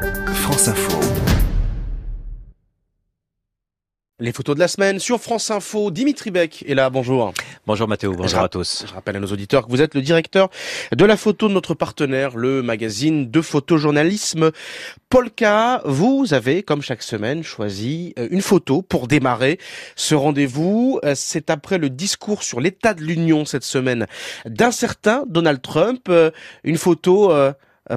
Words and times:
France 0.00 0.68
Info. 0.68 0.98
Les 4.18 4.32
photos 4.32 4.54
de 4.54 4.60
la 4.60 4.68
semaine 4.68 4.98
sur 4.98 5.20
France 5.20 5.50
Info. 5.50 5.90
Dimitri 5.90 6.30
Beck 6.30 6.64
est 6.66 6.74
là, 6.74 6.88
bonjour. 6.88 7.34
Bonjour 7.66 7.86
Mathéo, 7.86 8.14
bonjour 8.14 8.40
à 8.40 8.48
tous. 8.48 8.84
Je 8.88 8.94
rappelle 8.94 9.16
à 9.16 9.20
nos 9.20 9.26
auditeurs 9.26 9.66
que 9.66 9.70
vous 9.70 9.82
êtes 9.82 9.94
le 9.94 10.00
directeur 10.00 10.48
de 10.92 11.04
la 11.04 11.16
photo 11.16 11.48
de 11.48 11.52
notre 11.52 11.74
partenaire, 11.74 12.36
le 12.36 12.62
magazine 12.62 13.30
de 13.30 13.40
photojournalisme 13.42 14.52
Polka. 15.10 15.82
Vous 15.84 16.32
avez, 16.32 16.62
comme 16.62 16.80
chaque 16.80 17.02
semaine, 17.02 17.42
choisi 17.42 18.14
euh, 18.18 18.28
une 18.30 18.42
photo 18.42 18.80
pour 18.80 19.06
démarrer 19.06 19.58
ce 19.96 20.14
rendez-vous. 20.14 20.98
Euh, 21.04 21.12
c'est 21.14 21.50
après 21.50 21.76
le 21.76 21.90
discours 21.90 22.42
sur 22.42 22.60
l'état 22.60 22.94
de 22.94 23.02
l'Union 23.02 23.44
cette 23.44 23.64
semaine 23.64 24.06
d'un 24.46 24.70
certain 24.70 25.24
Donald 25.28 25.60
Trump. 25.60 26.06
Euh, 26.08 26.30
une 26.64 26.78
photo 26.78 27.32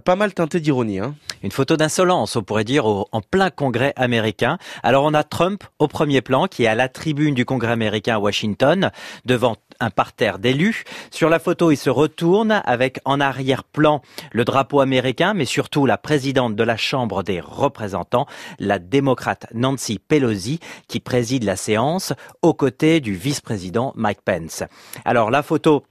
pas 0.00 0.16
mal 0.16 0.34
teintée 0.34 0.60
d'ironie. 0.60 1.00
Hein 1.00 1.14
une 1.42 1.50
photo 1.50 1.76
d'insolence, 1.76 2.36
on 2.36 2.42
pourrait 2.42 2.64
dire, 2.64 2.86
en 2.86 3.20
plein 3.20 3.50
congrès 3.50 3.92
américain. 3.96 4.58
Alors 4.82 5.04
on 5.04 5.14
a 5.14 5.24
Trump 5.24 5.64
au 5.78 5.88
premier 5.88 6.20
plan, 6.20 6.46
qui 6.46 6.64
est 6.64 6.68
à 6.68 6.74
la 6.74 6.88
tribune 6.88 7.34
du 7.34 7.44
congrès 7.44 7.72
américain 7.72 8.16
à 8.16 8.18
Washington, 8.18 8.90
devant 9.24 9.56
un 9.80 9.90
parterre 9.90 10.38
d'élus. 10.38 10.84
Sur 11.10 11.28
la 11.28 11.38
photo, 11.38 11.70
il 11.70 11.76
se 11.76 11.90
retourne 11.90 12.62
avec 12.64 13.00
en 13.04 13.20
arrière-plan 13.20 14.02
le 14.30 14.44
drapeau 14.44 14.80
américain, 14.80 15.34
mais 15.34 15.44
surtout 15.44 15.86
la 15.86 15.98
présidente 15.98 16.54
de 16.54 16.62
la 16.62 16.76
Chambre 16.76 17.22
des 17.22 17.40
représentants, 17.40 18.26
la 18.58 18.78
démocrate 18.78 19.46
Nancy 19.52 19.98
Pelosi, 19.98 20.60
qui 20.86 21.00
préside 21.00 21.44
la 21.44 21.56
séance 21.56 22.12
aux 22.42 22.54
côtés 22.54 23.00
du 23.00 23.14
vice-président 23.14 23.92
Mike 23.96 24.22
Pence. 24.24 24.62
Alors 25.04 25.30
la 25.30 25.42
photo 25.42 25.82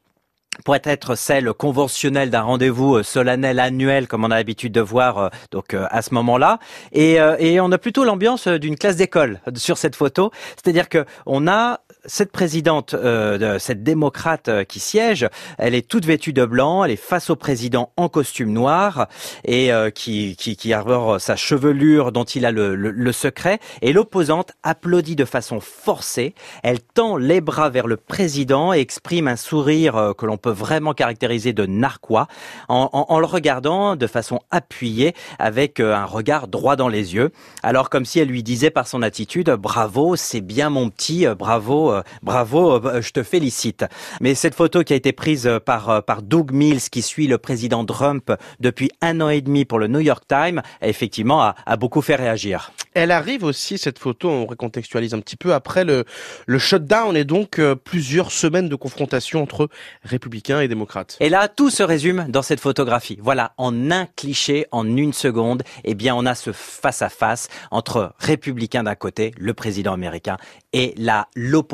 pourrait 0.63 0.81
être 0.83 1.15
celle 1.15 1.53
conventionnelle 1.53 2.29
d'un 2.29 2.41
rendez-vous 2.41 2.97
euh, 2.97 3.03
solennel 3.03 3.59
annuel 3.59 4.07
comme 4.07 4.23
on 4.23 4.31
a 4.31 4.35
l'habitude 4.35 4.71
de 4.71 4.81
voir 4.81 5.17
euh, 5.17 5.29
donc 5.51 5.73
euh, 5.73 5.85
à 5.89 6.01
ce 6.01 6.13
moment-là. 6.13 6.59
Et, 6.91 7.17
et 7.39 7.59
on 7.59 7.71
a 7.71 7.77
plutôt 7.77 8.03
l'ambiance 8.03 8.47
d'une 8.47 8.77
classe 8.77 8.95
d'école 8.95 9.39
sur 9.55 9.77
cette 9.77 9.95
photo. 9.95 10.31
C'est-à-dire 10.55 10.89
que 10.89 11.05
on 11.25 11.47
a 11.47 11.81
cette 12.05 12.31
présidente, 12.31 12.93
euh, 12.93 13.59
cette 13.59 13.83
démocrate 13.83 14.47
euh, 14.47 14.63
qui 14.63 14.79
siège, 14.79 15.27
elle 15.57 15.75
est 15.75 15.87
toute 15.87 16.05
vêtue 16.05 16.33
de 16.33 16.45
blanc, 16.45 16.83
elle 16.83 16.91
est 16.91 16.95
face 16.95 17.29
au 17.29 17.35
président 17.35 17.91
en 17.95 18.09
costume 18.09 18.51
noir 18.51 19.07
et 19.45 19.71
euh, 19.71 19.91
qui, 19.91 20.35
qui, 20.35 20.55
qui, 20.55 20.73
arbore 20.73 21.21
sa 21.21 21.35
chevelure 21.35 22.11
dont 22.11 22.23
il 22.23 22.45
a 22.45 22.51
le, 22.51 22.75
le, 22.75 23.11
secret. 23.11 23.59
Et 23.81 23.93
l'opposante 23.93 24.53
applaudit 24.63 25.15
de 25.15 25.25
façon 25.25 25.59
forcée. 25.59 26.33
Elle 26.63 26.79
tend 26.79 27.17
les 27.17 27.41
bras 27.41 27.69
vers 27.69 27.87
le 27.87 27.97
président 27.97 28.73
et 28.73 28.79
exprime 28.79 29.27
un 29.27 29.35
sourire 29.35 30.13
que 30.17 30.25
l'on 30.25 30.37
peut 30.37 30.49
vraiment 30.49 30.93
caractériser 30.93 31.53
de 31.53 31.65
narquois 31.65 32.27
en, 32.69 32.89
en, 32.93 33.05
en, 33.09 33.19
le 33.19 33.25
regardant 33.25 33.95
de 33.95 34.07
façon 34.07 34.39
appuyée 34.49 35.13
avec 35.39 35.79
un 35.79 36.05
regard 36.05 36.47
droit 36.47 36.75
dans 36.75 36.87
les 36.87 37.13
yeux. 37.13 37.31
Alors 37.63 37.89
comme 37.89 38.05
si 38.05 38.19
elle 38.19 38.29
lui 38.29 38.43
disait 38.43 38.71
par 38.71 38.87
son 38.87 39.01
attitude, 39.01 39.49
bravo, 39.51 40.15
c'est 40.15 40.41
bien 40.41 40.69
mon 40.69 40.89
petit, 40.89 41.27
bravo 41.37 41.90
euh, 41.91 42.01
bravo, 42.23 42.85
euh, 42.85 43.01
je 43.01 43.11
te 43.11 43.23
félicite. 43.23 43.85
Mais 44.19 44.35
cette 44.35 44.55
photo 44.55 44.83
qui 44.83 44.93
a 44.93 44.95
été 44.95 45.11
prise 45.11 45.47
euh, 45.47 45.59
par, 45.59 46.03
par 46.03 46.21
Doug 46.21 46.51
Mills, 46.51 46.89
qui 46.89 47.01
suit 47.01 47.27
le 47.27 47.37
président 47.37 47.85
Trump 47.85 48.31
depuis 48.59 48.91
un 49.01 49.21
an 49.21 49.29
et 49.29 49.41
demi 49.41 49.65
pour 49.65 49.79
le 49.79 49.87
New 49.87 49.99
York 49.99 50.23
Times, 50.27 50.61
effectivement, 50.81 51.41
a, 51.41 51.55
a 51.65 51.77
beaucoup 51.77 52.01
fait 52.01 52.15
réagir. 52.15 52.71
Elle 52.93 53.11
arrive 53.11 53.45
aussi, 53.45 53.77
cette 53.77 53.99
photo, 53.99 54.29
on 54.29 54.45
recontextualise 54.45 55.13
un 55.13 55.19
petit 55.21 55.37
peu, 55.37 55.53
après 55.53 55.85
le, 55.85 56.03
le 56.45 56.59
shutdown 56.59 57.15
et 57.15 57.23
donc 57.23 57.61
plusieurs 57.85 58.31
semaines 58.31 58.67
de 58.67 58.75
confrontation 58.75 59.41
entre 59.41 59.69
républicains 60.03 60.59
et 60.59 60.67
démocrates. 60.67 61.15
Et 61.21 61.29
là, 61.29 61.47
tout 61.47 61.69
se 61.69 61.83
résume 61.83 62.25
dans 62.27 62.41
cette 62.41 62.59
photographie. 62.59 63.17
Voilà, 63.21 63.53
en 63.57 63.91
un 63.91 64.07
cliché, 64.17 64.65
en 64.71 64.97
une 64.97 65.13
seconde, 65.13 65.63
eh 65.85 65.95
bien, 65.95 66.13
on 66.15 66.25
a 66.25 66.35
ce 66.35 66.51
face-à-face 66.51 67.47
entre 67.71 68.13
républicains 68.19 68.83
d'un 68.83 68.95
côté, 68.95 69.33
le 69.37 69.53
président 69.53 69.93
américain, 69.93 70.35
et 70.73 70.93
la 70.97 71.27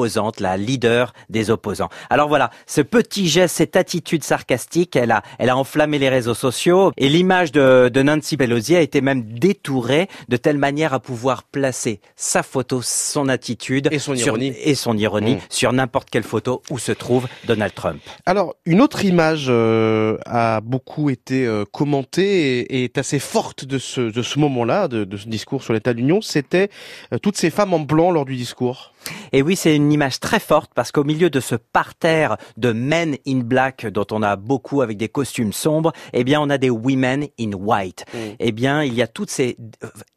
l'opposante, 0.07 0.39
la 0.39 0.57
leader 0.57 1.13
des 1.29 1.49
opposants. 1.49 1.89
Alors 2.09 2.29
voilà, 2.29 2.49
ce 2.65 2.81
petit 2.81 3.27
geste, 3.27 3.57
cette 3.57 3.75
attitude 3.75 4.23
sarcastique, 4.23 4.95
elle 4.95 5.11
a, 5.11 5.21
elle 5.37 5.49
a 5.49 5.57
enflammé 5.57 5.99
les 5.99 6.09
réseaux 6.09 6.33
sociaux 6.33 6.91
et 6.97 7.09
l'image 7.09 7.51
de, 7.51 7.89
de 7.93 8.01
Nancy 8.01 8.37
Pelosi 8.37 8.75
a 8.75 8.81
été 8.81 9.01
même 9.01 9.23
détourée 9.23 10.07
de 10.29 10.37
telle 10.37 10.57
manière 10.57 10.93
à 10.93 10.99
pouvoir 10.99 11.43
placer 11.43 11.99
sa 12.15 12.43
photo, 12.43 12.81
son 12.81 13.27
attitude 13.27 13.89
et 13.91 13.99
son 13.99 14.15
ironie, 14.15 14.53
et 14.63 14.75
son 14.75 14.97
ironie 14.97 15.35
mmh. 15.35 15.39
sur 15.49 15.73
n'importe 15.73 16.09
quelle 16.09 16.23
photo 16.23 16.61
où 16.69 16.79
se 16.79 16.91
trouve 16.91 17.27
Donald 17.45 17.73
Trump. 17.73 17.99
Alors 18.25 18.55
une 18.65 18.81
autre 18.81 19.03
image 19.03 19.47
euh, 19.49 20.17
a 20.25 20.61
beaucoup 20.61 21.09
été 21.09 21.45
euh, 21.45 21.65
commentée 21.69 22.59
et, 22.59 22.83
est 22.85 22.97
assez 22.97 23.19
forte 23.19 23.65
de 23.65 23.77
ce, 23.77 24.01
de 24.01 24.21
ce 24.21 24.39
moment-là, 24.39 24.87
de, 24.87 25.03
de, 25.03 25.17
ce 25.17 25.27
discours 25.27 25.63
sur 25.63 25.73
l'état 25.73 25.93
de 25.93 25.97
l'Union, 25.97 26.21
c'était 26.21 26.69
euh, 27.13 27.17
toutes 27.17 27.37
ces 27.37 27.49
femmes 27.49 27.73
en 27.73 27.79
blanc 27.79 28.11
lors 28.11 28.25
du 28.25 28.35
discours. 28.35 28.93
Et 29.31 29.41
oui, 29.41 29.55
c'est 29.55 29.75
une 29.75 29.87
image 29.97 30.19
très 30.19 30.39
forte 30.39 30.71
parce 30.75 30.91
qu'au 30.91 31.03
milieu 31.03 31.31
de 31.31 31.39
ce 31.39 31.55
parterre 31.55 32.37
de 32.55 32.71
men 32.71 33.17
in 33.27 33.39
black 33.39 33.87
dont 33.87 34.05
on 34.11 34.21
a 34.21 34.35
beaucoup 34.35 34.81
avec 34.81 34.97
des 34.97 35.09
costumes 35.09 35.53
sombres, 35.53 35.91
eh 36.13 36.23
bien, 36.23 36.39
on 36.39 36.49
a 36.51 36.59
des 36.59 36.69
women 36.69 37.27
in 37.39 37.53
white. 37.53 38.05
Mm. 38.13 38.17
Eh 38.39 38.51
bien, 38.51 38.83
il 38.83 38.93
y 38.93 39.01
a 39.01 39.07
toutes 39.07 39.31
ces 39.31 39.57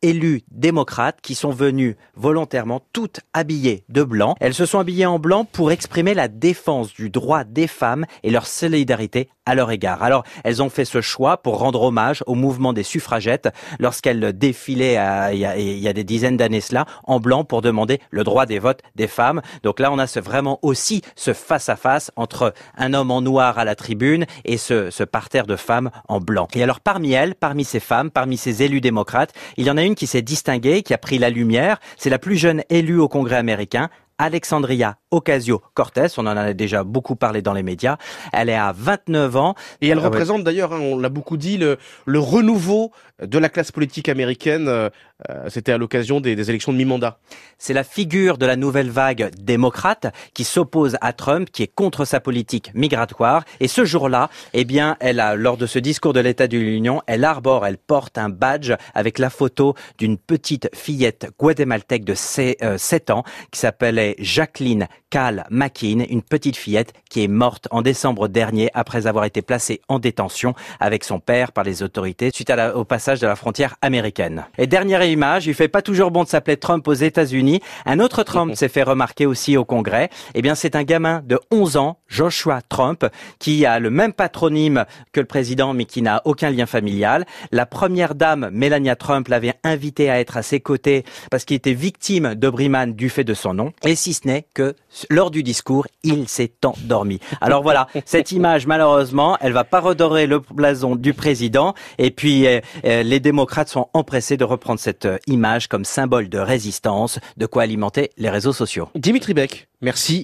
élus 0.02 0.42
démocrates 0.50 1.20
qui 1.22 1.34
sont 1.34 1.50
venus 1.50 1.96
volontairement 2.14 2.82
toutes 2.92 3.20
habillées 3.32 3.84
de 3.88 4.02
blanc. 4.02 4.34
Elles 4.40 4.54
se 4.54 4.66
sont 4.66 4.78
habillées 4.78 5.06
en 5.06 5.18
blanc 5.18 5.46
pour 5.46 5.72
exprimer 5.72 6.12
la 6.12 6.28
défense 6.28 6.92
du 6.92 7.08
droit 7.08 7.44
des 7.44 7.66
femmes 7.66 8.04
et 8.22 8.30
leur 8.30 8.46
solidarité 8.46 9.30
à 9.46 9.54
leur 9.54 9.70
égard. 9.70 10.02
Alors, 10.02 10.24
elles 10.44 10.62
ont 10.62 10.68
fait 10.68 10.84
ce 10.84 11.00
choix 11.00 11.38
pour 11.38 11.58
rendre 11.58 11.82
hommage 11.82 12.22
au 12.26 12.34
mouvement 12.34 12.72
des 12.72 12.82
suffragettes 12.82 13.48
lorsqu'elles 13.78 14.36
défilaient 14.36 14.98
il, 15.32 15.38
y 15.38 15.44
a, 15.46 15.56
il 15.56 15.78
y 15.78 15.88
a 15.88 15.92
des 15.92 16.04
dizaines 16.04 16.36
d'années 16.36 16.60
cela 16.60 16.84
en 17.04 17.18
blanc 17.18 17.44
pour 17.44 17.62
demander 17.62 18.00
le 18.10 18.24
droit 18.24 18.46
des 18.46 18.58
votes 18.58 18.82
des 18.94 19.08
femmes. 19.08 19.40
Donc 19.62 19.69
là, 19.78 19.92
on 19.92 19.98
a 19.98 20.06
ce, 20.06 20.18
vraiment 20.18 20.58
aussi 20.62 21.02
ce 21.14 21.32
face-à-face 21.32 22.10
entre 22.16 22.54
un 22.76 22.94
homme 22.94 23.10
en 23.10 23.20
noir 23.20 23.58
à 23.58 23.64
la 23.64 23.74
tribune 23.74 24.26
et 24.44 24.56
ce, 24.56 24.90
ce 24.90 25.04
parterre 25.04 25.46
de 25.46 25.56
femmes 25.56 25.90
en 26.08 26.20
blanc. 26.20 26.48
Et 26.54 26.62
alors, 26.62 26.80
parmi 26.80 27.12
elles, 27.12 27.34
parmi 27.34 27.64
ces 27.64 27.80
femmes, 27.80 28.10
parmi 28.10 28.36
ces 28.36 28.62
élus 28.62 28.80
démocrates, 28.80 29.32
il 29.56 29.66
y 29.66 29.70
en 29.70 29.76
a 29.76 29.82
une 29.82 29.94
qui 29.94 30.06
s'est 30.06 30.22
distinguée, 30.22 30.82
qui 30.82 30.94
a 30.94 30.98
pris 30.98 31.18
la 31.18 31.30
lumière. 31.30 31.78
C'est 31.96 32.10
la 32.10 32.18
plus 32.18 32.36
jeune 32.36 32.62
élue 32.70 32.98
au 32.98 33.08
Congrès 33.08 33.36
américain, 33.36 33.90
Alexandria 34.20 34.98
Ocasio-Cortez. 35.10 36.08
On 36.18 36.26
en 36.26 36.36
a 36.36 36.52
déjà 36.52 36.84
beaucoup 36.84 37.16
parlé 37.16 37.40
dans 37.40 37.54
les 37.54 37.62
médias. 37.62 37.96
Elle 38.32 38.50
est 38.50 38.54
à 38.54 38.72
29 38.76 39.36
ans. 39.36 39.54
Et 39.80 39.88
elle 39.88 39.98
ah 39.98 40.04
représente 40.04 40.44
d'ailleurs, 40.44 40.74
hein, 40.74 40.80
on 40.80 40.98
l'a 40.98 41.08
beaucoup 41.08 41.38
dit, 41.38 41.56
le, 41.56 41.78
le, 42.04 42.18
renouveau 42.18 42.92
de 43.22 43.38
la 43.38 43.48
classe 43.48 43.72
politique 43.72 44.08
américaine. 44.08 44.68
Euh, 44.68 44.90
euh, 45.28 45.48
c'était 45.48 45.72
à 45.72 45.78
l'occasion 45.78 46.20
des, 46.20 46.36
des, 46.36 46.50
élections 46.50 46.72
de 46.72 46.76
mi-mandat. 46.76 47.18
C'est 47.58 47.72
la 47.72 47.84
figure 47.84 48.38
de 48.38 48.46
la 48.46 48.56
nouvelle 48.56 48.90
vague 48.90 49.30
démocrate 49.38 50.14
qui 50.34 50.44
s'oppose 50.44 50.96
à 51.00 51.12
Trump, 51.12 51.48
qui 51.50 51.62
est 51.62 51.74
contre 51.74 52.04
sa 52.04 52.20
politique 52.20 52.70
migratoire. 52.74 53.44
Et 53.58 53.68
ce 53.68 53.84
jour-là, 53.84 54.30
eh 54.52 54.64
bien, 54.64 54.96
elle 55.00 55.20
a, 55.20 55.34
lors 55.34 55.56
de 55.56 55.66
ce 55.66 55.78
discours 55.78 56.12
de 56.12 56.20
l'État 56.20 56.46
de 56.46 56.58
l'Union, 56.58 57.02
elle 57.06 57.24
arbore, 57.24 57.66
elle 57.66 57.78
porte 57.78 58.18
un 58.18 58.28
badge 58.28 58.72
avec 58.94 59.18
la 59.18 59.30
photo 59.30 59.74
d'une 59.98 60.18
petite 60.18 60.68
fillette 60.74 61.28
guatémaltèque 61.38 62.04
de 62.04 62.14
7 62.14 62.60
euh, 62.62 63.12
ans 63.12 63.24
qui 63.50 63.60
s'appelait 63.60 64.09
Jacqueline 64.18 64.88
Cal 65.10 65.46
McKean, 65.50 66.04
une 66.08 66.22
petite 66.22 66.56
fillette 66.56 66.92
qui 67.08 67.24
est 67.24 67.28
morte 67.28 67.66
en 67.70 67.82
décembre 67.82 68.28
dernier 68.28 68.70
après 68.74 69.06
avoir 69.06 69.24
été 69.24 69.42
placée 69.42 69.80
en 69.88 69.98
détention 69.98 70.54
avec 70.78 71.04
son 71.04 71.18
père 71.18 71.52
par 71.52 71.64
les 71.64 71.82
autorités 71.82 72.30
suite 72.32 72.52
au 72.74 72.84
passage 72.84 73.20
de 73.20 73.26
la 73.26 73.36
frontière 73.36 73.76
américaine. 73.82 74.46
Et 74.56 74.66
dernière 74.66 75.02
image, 75.02 75.46
il 75.46 75.54
fait 75.54 75.68
pas 75.68 75.82
toujours 75.82 76.10
bon 76.10 76.24
de 76.24 76.28
s'appeler 76.28 76.56
Trump 76.56 76.86
aux 76.86 76.94
États-Unis. 76.94 77.60
Un 77.86 78.00
autre 78.00 78.22
Trump 78.22 78.54
s'est 78.56 78.68
fait 78.68 78.82
remarquer 78.82 79.26
aussi 79.26 79.56
au 79.56 79.64
Congrès. 79.64 80.10
Eh 80.34 80.42
bien, 80.42 80.54
c'est 80.54 80.76
un 80.76 80.84
gamin 80.84 81.22
de 81.24 81.38
11 81.50 81.76
ans, 81.76 81.98
Joshua 82.08 82.60
Trump, 82.68 83.06
qui 83.38 83.66
a 83.66 83.78
le 83.78 83.90
même 83.90 84.12
patronyme 84.12 84.84
que 85.12 85.20
le 85.20 85.26
président, 85.26 85.74
mais 85.74 85.84
qui 85.84 86.02
n'a 86.02 86.22
aucun 86.24 86.50
lien 86.50 86.66
familial. 86.66 87.26
La 87.50 87.66
première 87.66 88.14
dame, 88.14 88.50
Melania 88.52 88.96
Trump, 88.96 89.28
l'avait 89.28 89.54
invité 89.64 90.10
à 90.10 90.20
être 90.20 90.36
à 90.36 90.42
ses 90.42 90.60
côtés 90.60 91.04
parce 91.30 91.44
qu'il 91.44 91.56
était 91.56 91.74
victime 91.74 92.34
de 92.34 92.48
Briman 92.48 92.92
du 92.92 93.08
fait 93.08 93.24
de 93.24 93.34
son 93.34 93.54
nom. 93.54 93.72
Et 93.84 93.94
si 93.94 94.14
ce 94.14 94.26
n'est 94.26 94.46
que 94.54 94.74
lors 95.08 95.30
du 95.30 95.42
discours, 95.42 95.86
il 96.02 96.28
s'est 96.28 96.52
endormi. 96.64 97.20
Alors 97.40 97.62
voilà, 97.62 97.86
cette 98.04 98.32
image, 98.32 98.66
malheureusement, 98.66 99.36
elle 99.40 99.52
va 99.52 99.64
pas 99.64 99.80
redorer 99.80 100.26
le 100.26 100.40
blason 100.40 100.96
du 100.96 101.14
président. 101.14 101.74
Et 101.98 102.10
puis, 102.10 102.46
euh, 102.46 102.60
euh, 102.84 103.02
les 103.02 103.20
démocrates 103.20 103.68
sont 103.68 103.88
empressés 103.94 104.36
de 104.36 104.44
reprendre 104.44 104.80
cette 104.80 105.06
euh, 105.06 105.18
image 105.26 105.68
comme 105.68 105.84
symbole 105.84 106.28
de 106.28 106.38
résistance, 106.38 107.18
de 107.36 107.46
quoi 107.46 107.62
alimenter 107.62 108.10
les 108.18 108.30
réseaux 108.30 108.52
sociaux. 108.52 108.88
Dimitri 108.94 109.34
Beck, 109.34 109.68
merci. 109.80 110.18